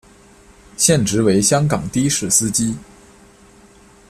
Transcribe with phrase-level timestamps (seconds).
[0.77, 2.75] 现职为香港的士司机。